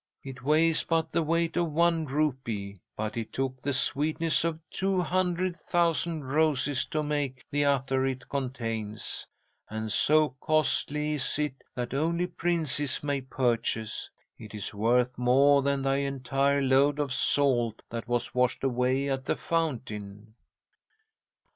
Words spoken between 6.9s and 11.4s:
make the attar it contains, and so costly is